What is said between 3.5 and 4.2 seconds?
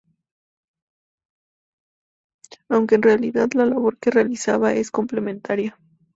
la labor que